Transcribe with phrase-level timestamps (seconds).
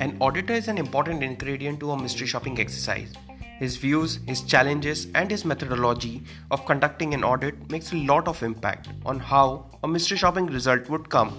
[0.00, 3.12] An auditor is an important ingredient to a mystery shopping exercise.
[3.58, 8.40] His views, his challenges, and his methodology of conducting an audit makes a lot of
[8.44, 11.36] impact on how a mystery shopping result would come.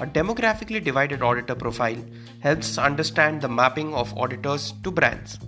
[0.00, 2.02] A demographically divided auditor profile
[2.40, 5.38] helps understand the mapping of auditors to brands.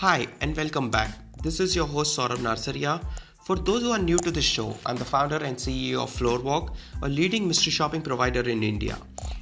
[0.00, 1.08] Hi and welcome back.
[1.42, 3.02] This is your host Saurabh Narsaria.
[3.46, 6.74] For those who are new to this show, I'm the founder and CEO of Floorwalk,
[7.00, 8.98] a leading mystery shopping provider in India.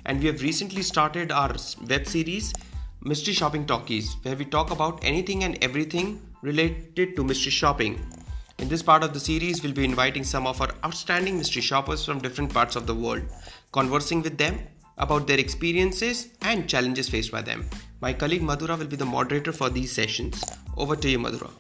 [0.07, 1.57] And we have recently started our
[1.89, 2.53] web series,
[3.03, 7.99] Mystery Shopping Talkies, where we talk about anything and everything related to mystery shopping.
[8.59, 12.05] In this part of the series, we'll be inviting some of our outstanding mystery shoppers
[12.05, 13.23] from different parts of the world,
[13.73, 14.61] conversing with them
[14.99, 17.69] about their experiences and challenges faced by them.
[18.01, 20.43] My colleague Madhura will be the moderator for these sessions.
[20.77, 21.51] Over to you, Madhura.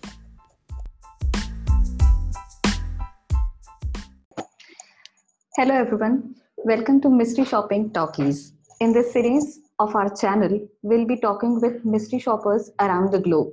[5.57, 6.35] Hello, everyone.
[6.59, 8.53] Welcome to Mystery Shopping Talkies.
[8.81, 13.53] In this series of our channel, we'll be talking with mystery shoppers around the globe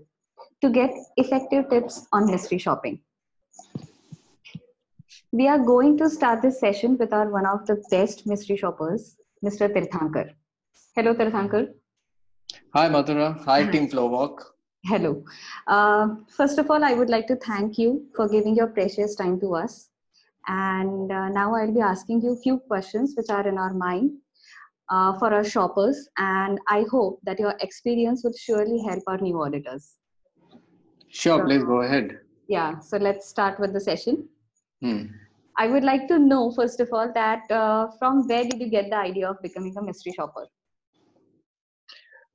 [0.61, 2.99] to get effective tips on mystery shopping.
[5.31, 9.15] We are going to start this session with our one of the best mystery shoppers,
[9.43, 9.67] Mr.
[9.73, 10.35] Tirthankar.
[10.95, 11.73] Hello, Tirthankar.
[12.75, 13.43] Hi, Madhura.
[13.45, 14.41] Hi, Team Floorwalk.
[14.85, 15.23] Hello.
[15.67, 19.39] Uh, first of all, I would like to thank you for giving your precious time
[19.39, 19.89] to us.
[20.47, 24.11] And uh, now I'll be asking you a few questions which are in our mind
[24.89, 26.09] uh, for our shoppers.
[26.17, 29.97] And I hope that your experience will surely help our new auditors.
[31.09, 32.19] Sure, so, please go ahead.
[32.47, 34.27] Yeah, so let's start with the session.
[34.81, 35.05] Hmm.
[35.57, 38.89] I would like to know, first of all, that uh, from where did you get
[38.89, 40.47] the idea of becoming a mystery shopper?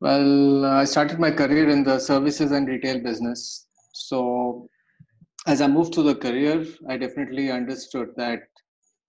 [0.00, 3.66] Well, I started my career in the services and retail business.
[3.92, 4.68] So,
[5.46, 8.40] as I moved through the career, I definitely understood that,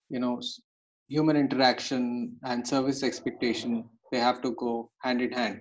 [0.09, 0.41] you know,
[1.09, 5.59] human interaction and service expectation they have to go hand in hand.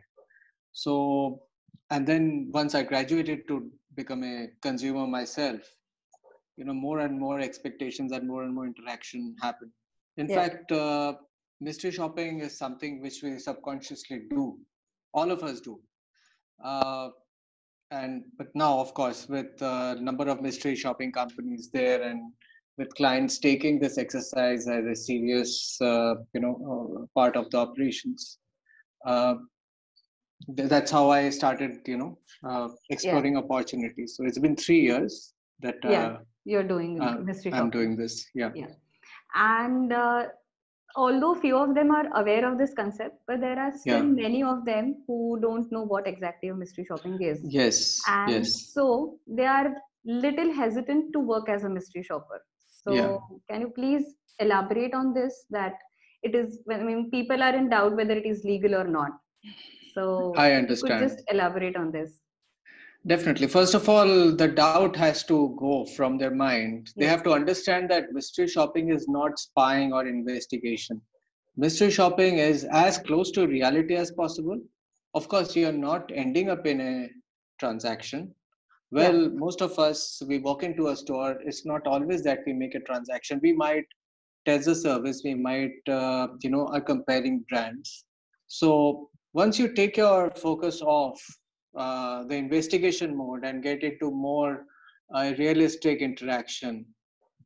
[0.73, 1.43] So,
[1.91, 5.61] and then once I graduated to become a consumer myself,
[6.57, 9.71] you know more and more expectations and more and more interaction happen.
[10.17, 10.37] In yeah.
[10.37, 11.15] fact uh,
[11.61, 14.59] mystery shopping is something which we subconsciously do.
[15.13, 15.81] All of us do.
[16.63, 17.11] Uh,
[17.93, 22.33] and but now of course with a number of mystery shopping companies there and
[22.79, 27.59] with clients taking this exercise as a serious uh, you know uh, part of the
[27.59, 28.39] operations
[29.07, 29.35] uh,
[30.49, 33.41] that's how i started you know uh, exploring yeah.
[33.41, 34.17] opportunities.
[34.17, 36.19] So it's been three years that yeah
[36.51, 38.51] you're doing uh, mystery i'm doing this yeah.
[38.55, 38.73] Yeah.
[39.35, 40.27] And uh,
[40.97, 44.23] although few of them are aware of this concept but there are still yeah.
[44.25, 47.41] many of them who don't know what exactly a mystery shopping is.
[47.45, 48.73] Yes and yes.
[48.73, 49.75] so they are
[50.05, 52.41] little hesitant to work as a mystery shopper.
[52.83, 53.17] So yeah.
[53.51, 55.75] can you please elaborate on this that
[56.23, 59.11] it is i mean people are in doubt whether it is legal or not?
[59.95, 61.01] So i understand.
[61.01, 62.23] Could just elaborate on this
[63.07, 63.47] Definitely.
[63.47, 66.91] First of all, the doubt has to go from their mind.
[66.97, 71.01] They have to understand that mystery shopping is not spying or investigation.
[71.57, 74.59] Mystery shopping is as close to reality as possible.
[75.15, 77.09] Of course, you're not ending up in a
[77.61, 78.35] transaction.
[78.91, 79.29] Well, yeah.
[79.29, 82.81] most of us, we walk into a store, it's not always that we make a
[82.81, 83.41] transaction.
[83.43, 83.87] We might
[84.47, 88.05] test the service, we might, uh, you know, are comparing brands.
[88.49, 91.21] So once you take your focus off
[91.77, 94.65] uh, the investigation mode and get into more
[95.15, 96.85] uh, realistic interaction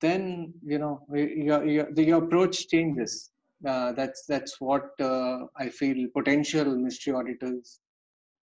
[0.01, 3.31] then you know your, your, the, your approach changes.
[3.67, 7.81] Uh, that's that's what uh, i feel potential mystery auditors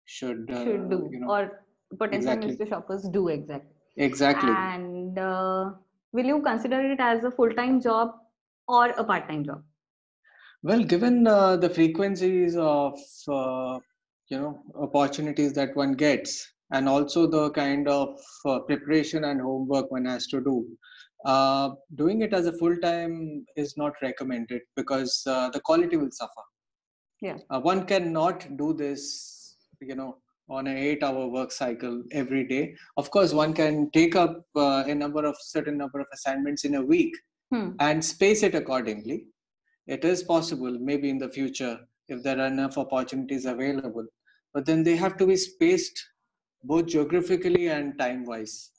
[0.05, 1.63] should uh, should do you know, or
[1.99, 2.47] potential exactly.
[2.47, 3.69] mystery shoppers do exactly.
[3.97, 4.49] Exactly.
[4.49, 8.15] And will you consider it as a full-time job
[8.67, 9.61] or a part-time job?
[10.63, 12.97] Well given the frequencies of
[14.29, 19.91] you know opportunities that one gets and also the kind of uh, preparation and homework
[19.91, 20.65] one has to do.
[21.25, 26.11] Uh, doing it as a full time is not recommended because uh, the quality will
[26.11, 26.43] suffer.
[27.21, 27.37] Yeah.
[27.49, 30.17] Uh, one cannot do this you know
[30.49, 32.75] on an 8 hour work cycle every day.
[32.97, 36.75] Of course one can take up uh, a number of certain number of assignments in
[36.75, 37.15] a week
[37.51, 37.71] hmm.
[37.79, 39.27] and space it accordingly.
[39.87, 44.05] It is possible maybe in the future if there are enough opportunities available
[44.53, 46.03] but then they have to be spaced
[46.63, 48.71] both geographically and time wise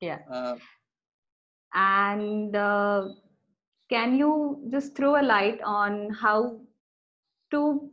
[0.00, 0.56] yeah uh,
[1.74, 3.08] and uh,
[3.90, 6.58] can you just throw a light on how
[7.50, 7.90] to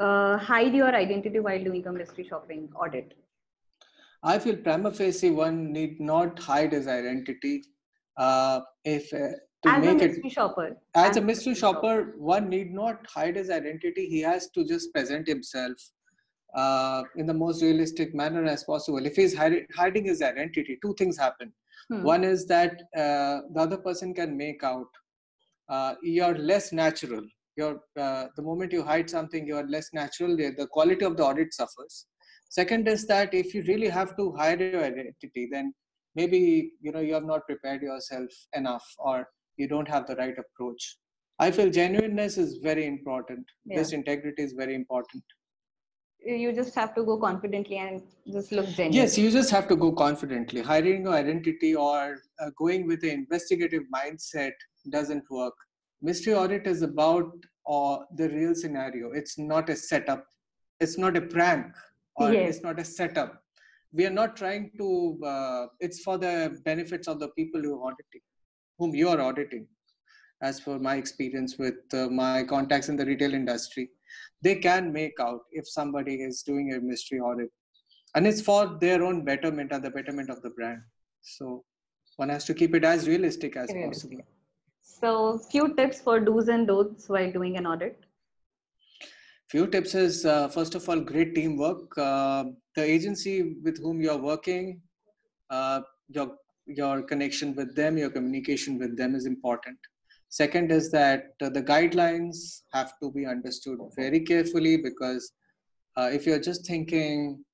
[0.00, 3.14] uh, hide your identity while doing a mystery shopping audit?
[4.22, 7.64] I feel prima facie one need not hide his identity.
[8.16, 9.32] Uh, if uh,
[9.66, 10.76] to as make a mystery it, shopper.
[10.94, 14.06] As, as a mystery, shopper, shopper, one need not hide his identity.
[14.06, 15.76] He has to just present himself
[16.54, 19.04] uh, in the most realistic manner as possible.
[19.04, 21.52] If he's hiding his identity, two things happen.
[21.90, 22.02] Hmm.
[22.02, 24.88] One is that uh, the other person can make out
[25.68, 27.22] uh, you're less natural.
[27.56, 30.36] You're uh, the moment you hide something, you're less natural.
[30.36, 32.06] The quality of the audit suffers.
[32.48, 35.74] Second is that if you really have to hide your identity, then
[36.14, 39.26] maybe you know you have not prepared yourself enough, or
[39.56, 40.98] you don't have the right approach.
[41.38, 43.44] I feel genuineness is very important.
[43.64, 43.78] Yeah.
[43.78, 45.22] This integrity is very important
[46.26, 48.92] you just have to go confidently and just look genuine.
[48.92, 50.60] Yes, you just have to go confidently.
[50.60, 54.52] Hiding your identity or uh, going with an investigative mindset
[54.90, 55.54] doesn't work.
[56.02, 57.32] Mystery audit is about
[57.68, 59.12] uh, the real scenario.
[59.12, 60.24] It's not a setup.
[60.80, 61.66] It's not a prank
[62.16, 62.56] or yes.
[62.56, 63.42] it's not a setup.
[63.92, 65.18] We are not trying to.
[65.24, 68.20] Uh, it's for the benefits of the people who are auditing,
[68.78, 69.66] whom you are auditing.
[70.42, 73.90] As for my experience with uh, my contacts in the retail industry,
[74.42, 77.50] they can make out if somebody is doing a mystery audit.
[78.14, 80.80] And it's for their own betterment and the betterment of the brand.
[81.22, 81.64] So
[82.16, 84.22] one has to keep it as realistic as possible.
[84.82, 87.98] So few tips for do's and don'ts while doing an audit?
[89.50, 91.96] Few tips is uh, first of all great teamwork.
[91.96, 92.44] Uh,
[92.74, 94.80] the agency with whom you're working
[95.50, 99.78] uh, your your connection with them your communication with them is important
[100.28, 105.32] Second is that uh, the guidelines have to be understood very carefully because
[105.96, 107.44] uh, if you're just thinking,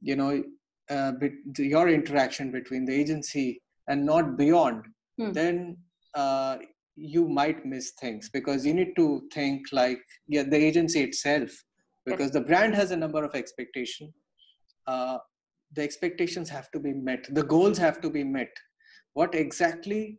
[0.00, 0.42] you know,
[0.90, 1.12] uh,
[1.58, 4.84] your interaction between the agency and not beyond,
[5.18, 5.32] hmm.
[5.32, 5.76] then
[6.14, 6.58] uh,
[6.96, 11.50] you might miss things because you need to think like yeah, the agency itself
[12.04, 14.12] because the brand has a number of expectation.
[15.72, 17.26] The expectations have to be met.
[17.30, 18.50] The goals have to be met.
[19.14, 20.18] What exactly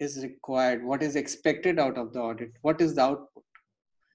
[0.00, 3.44] is required, what is expected out of the audit, what is the output,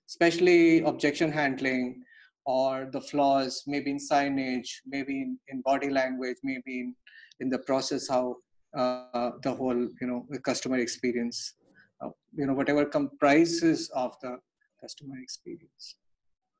[0.09, 2.03] especially objection handling
[2.45, 6.95] or the flaws, maybe in signage, maybe in, in body language, maybe in,
[7.39, 8.35] in the process, how
[8.77, 11.53] uh, the whole, you know, customer experience,
[12.01, 14.37] uh, you know, whatever comprises of the
[14.81, 15.95] customer experience.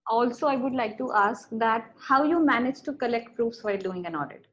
[0.08, 4.06] Also, I would like to ask that how you manage to collect proofs while doing
[4.06, 4.46] an audit?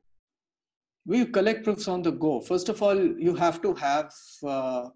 [1.04, 2.40] We collect proofs on the go.
[2.40, 4.12] First of all you have to have
[4.46, 4.88] uh,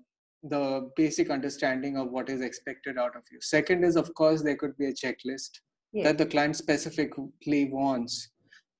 [0.43, 3.38] the basic understanding of what is expected out of you.
[3.41, 5.61] Second is of course there could be a checklist
[6.03, 8.29] that the client specifically wants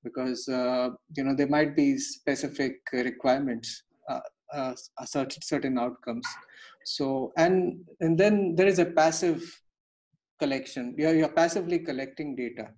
[0.03, 4.19] because uh, you know there might be specific requirements uh,
[4.53, 4.73] uh,
[5.05, 6.25] certain certain outcomes.
[6.85, 9.43] So and and then there is a passive
[10.39, 10.95] collection.
[10.97, 12.69] You're, you're passively collecting data.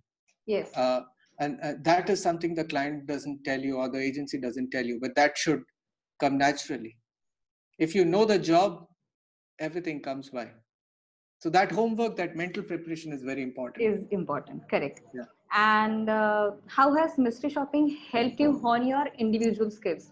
[0.46, 0.76] Yes.
[0.76, 1.02] Uh,
[1.40, 4.86] and uh, that is something the client doesn't tell you or the agency doesn't tell
[4.86, 5.62] you but that should
[6.20, 6.98] come naturally.
[7.78, 8.86] If you know the job
[9.60, 10.50] everything comes by.
[11.40, 13.86] So that homework that mental preparation is very important.
[13.86, 14.70] Is important.
[14.70, 15.02] Correct.
[15.14, 15.24] Yeah.
[15.54, 20.12] and uh, how has mystery shopping helped you hone your individual skills?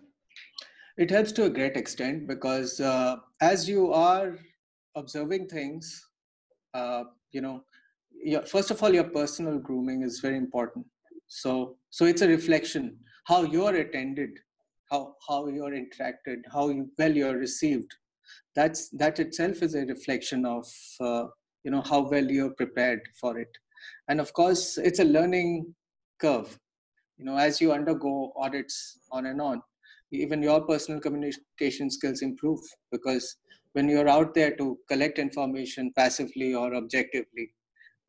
[0.97, 4.37] It helps to a great extent because uh, as you are
[4.95, 6.06] observing things
[6.73, 7.63] uh, you know
[8.11, 10.85] your, first of all your personal grooming is very important.
[11.27, 12.97] So so it's a reflection.
[13.25, 14.29] How you're attended
[14.89, 17.93] how how you're interacted how you, well you're received.
[18.55, 20.67] That's that itself is a reflection of
[20.99, 21.25] uh,
[21.63, 23.49] you know how well you're prepared for it.
[24.07, 25.73] And of course it's a learning
[26.19, 26.57] curve.
[27.17, 29.61] You know as you undergo audits on and on
[30.11, 32.59] even your personal communication skills improve
[32.91, 33.35] because
[33.77, 37.47] when you're out there to collect information passively or objectively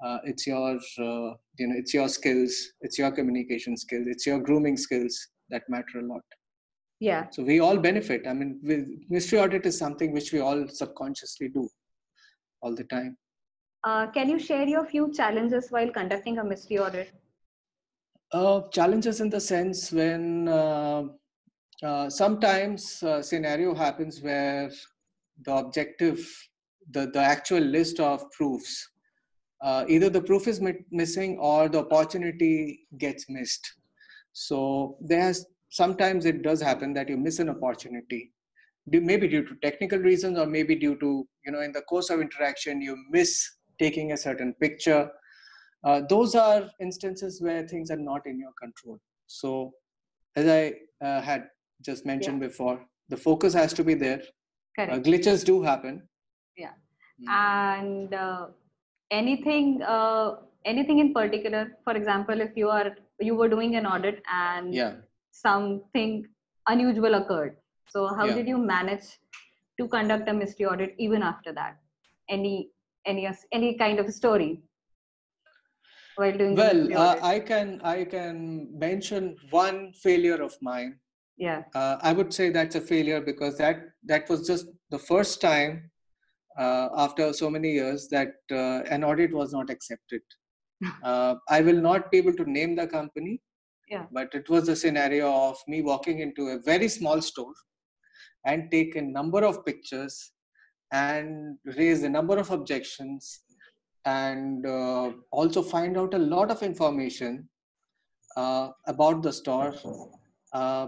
[0.04, 4.40] uh, it's your uh, you know it's your skills it's your communication skills it's your
[4.40, 6.22] grooming skills that matter a lot.
[7.00, 7.26] Yeah.
[7.30, 8.26] So we all benefit.
[8.26, 11.68] I mean with mystery audit is something which we all subconsciously do
[12.60, 13.16] all the time.
[13.84, 17.12] Uh, can you share your few challenges while conducting a mystery audit?
[18.32, 21.04] Uh, challenges in the sense when uh,
[21.82, 24.70] uh, sometimes a scenario happens where
[25.44, 26.26] the objective
[26.90, 28.88] the, the actual list of proofs
[29.60, 33.74] uh, either the proof is missing or the opportunity gets missed.
[34.32, 38.32] So there's sometimes it does happen that you miss an opportunity,
[38.86, 42.20] maybe due to technical reasons or maybe due to you know in the course of
[42.20, 43.44] interaction you miss
[43.78, 45.10] taking a certain picture.
[45.84, 48.98] Uh, those are instances where things are not in your control.
[49.26, 49.72] So
[50.36, 51.48] as I uh, had
[51.82, 52.48] just mentioned yeah.
[52.48, 54.22] before, the focus has to be there.
[54.78, 56.08] Uh, glitches do happen.
[56.56, 56.72] Yeah,
[57.20, 57.28] mm.
[57.28, 58.46] and uh,
[59.10, 61.76] anything uh, anything in particular?
[61.84, 64.94] For example if you are you were doing an audit and yeah.
[65.32, 66.26] something
[66.68, 67.56] unusual occurred.
[67.88, 68.34] So how Yeah.
[68.34, 69.18] did you manage
[69.80, 71.78] to conduct a mystery audit even after that?
[72.28, 72.70] Any
[73.06, 74.62] any any kind of story
[76.16, 80.98] while doing well uh, i can i can mention one failure of mine
[81.38, 85.40] yeah uh, I would say that's a failure because that that was just the first
[85.40, 85.90] time
[86.58, 90.22] uh, after so many years that uh, an audit was not accepted.
[91.02, 93.40] Uh, I will not be able to name the company,
[93.90, 94.04] Yeah.
[94.12, 97.54] but it was a scenario of me walking into a very small store
[98.44, 100.32] and take a number of pictures
[100.92, 103.40] and raise a number of objections
[104.04, 107.48] and uh, also find out a lot of information
[108.36, 109.74] uh, about the store.
[110.52, 110.86] Uh,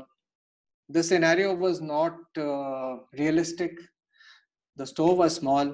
[0.90, 3.78] the scenario was not uh, realistic.
[4.76, 5.66] The store was small.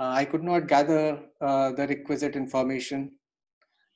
[0.00, 3.18] Uh, I could not gather uh, the requisite information,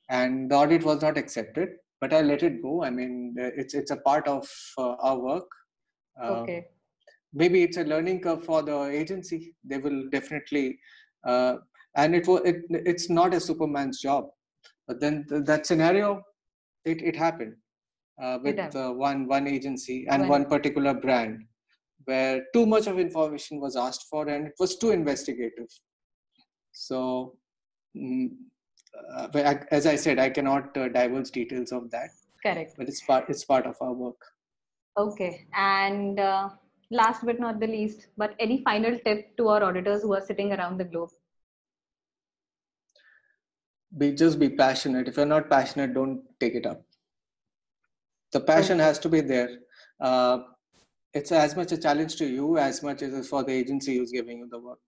[0.09, 1.69] and the audit was not accepted.
[2.01, 2.83] But I let it go.
[2.83, 5.49] I mean, it's it's a part of uh, our work.
[6.21, 6.67] Uh, okay
[7.33, 9.55] maybe it's a learning curve for the agency.
[9.63, 10.79] They will definitely,
[11.25, 11.57] uh,
[11.95, 14.29] and it was it, it's not a Superman's job.
[14.87, 16.23] But then th- that scenario,
[16.85, 17.57] it it happened
[18.21, 21.45] uh, with uh, one one agency and One- one particular brand,
[22.05, 25.69] where too much of information was asked for and it was too investigative.
[26.71, 27.37] So.
[27.95, 28.29] mm,
[29.15, 32.09] uh, I- as I said, I cannot uh, divulge details of that,
[32.45, 34.21] correct but it's part it's part of our work.
[35.01, 35.29] okay
[35.61, 36.49] and uh,
[36.91, 40.51] last but not the least but any final tip to our auditors who are sitting
[40.57, 41.09] around the globe
[43.97, 46.83] be just be passionate if you're not passionate don't take it up
[48.33, 49.49] the passion has to be there.
[49.99, 50.39] Uh,
[51.13, 54.11] it's as much a challenge to you as much as it's for the agency who's
[54.11, 54.79] giving you the work.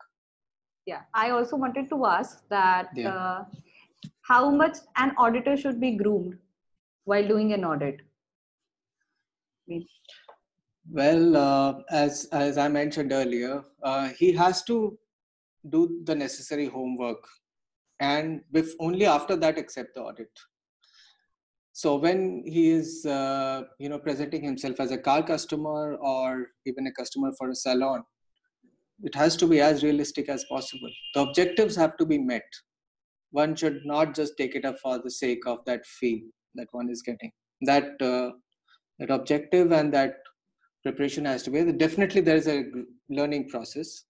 [0.85, 1.01] Yeah.
[1.13, 3.13] I also wanted to ask that Yeah.
[3.15, 3.45] uh,
[4.21, 6.37] how much an auditor should be groomed
[7.05, 8.01] while doing an audit?
[9.67, 9.87] Mean,
[10.91, 14.75] well uh, as as i mentioned earlier uh, he has to
[15.69, 17.23] do the necessary homework
[17.99, 20.29] and with only after that accept the audit
[21.82, 26.88] so when he is uh, you know presenting himself as a car customer or even
[26.88, 28.03] a customer for a salon
[29.03, 30.89] it has to be as realistic as possible.
[31.13, 32.46] The objectives have to be met.
[33.32, 36.89] One should not just take it up for the sake of that fee that one
[36.89, 37.32] is getting.
[37.62, 38.32] That uh,
[39.00, 40.15] that objective and that
[40.84, 42.63] preparation has to be definitely there is a
[43.10, 44.05] learning process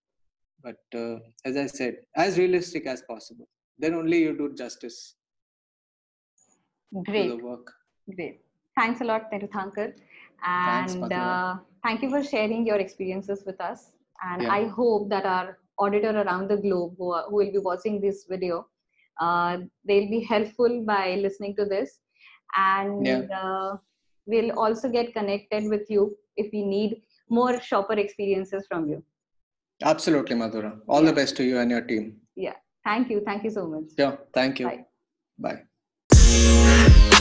[0.61, 3.47] but uh, as i said as realistic as possible.
[3.79, 5.15] Then only you do justice
[7.03, 7.29] great.
[7.37, 7.71] the work.
[8.15, 8.41] Great.
[8.77, 9.93] Thanks a lot Tirthankar.
[10.43, 13.91] Thanks, and uh, thank you for sharing your experiences with us.
[14.23, 14.51] And Yeah.
[14.51, 18.25] i hope that our auditor around the globe who, are, who will be watching this
[18.29, 18.65] video
[19.19, 21.99] uh, they'll be helpful by listening to this.
[22.55, 23.21] And Yeah.
[23.41, 23.77] uh,
[24.25, 29.03] we'll also get connected with you if we need more shopper experiences from you.
[29.83, 30.81] Absolutely madhura.
[30.87, 31.09] All Yeah.
[31.11, 32.21] the best to you and your team.
[32.35, 32.55] Yeah.
[32.83, 33.21] Thank you.
[33.21, 33.91] Thank you so much.
[33.97, 34.17] Yeah.
[34.33, 34.67] Thank you.
[34.67, 34.85] Bye.
[35.39, 35.63] bye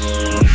[0.05, 0.54] Thank you.